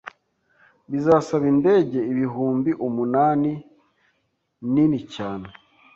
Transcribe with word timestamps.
bizasaba 0.91 1.45
indege 1.53 1.99
ibihumbi 2.11 2.71
umunani 2.87 3.51
nini 4.73 4.99
cyane 5.15 5.47